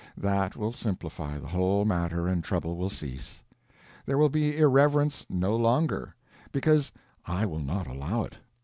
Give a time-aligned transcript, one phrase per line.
[0.17, 3.43] That will simplify the whole matter, and trouble will cease.
[4.07, 6.15] There will be irreverence no longer,
[6.51, 6.91] because
[7.27, 8.35] I will not allow it.